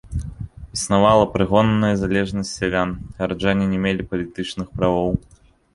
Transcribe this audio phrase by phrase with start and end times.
[0.77, 2.89] Існавала прыгонная залежнасць сялян,
[3.21, 5.09] гараджане не мелі палітычных правоў.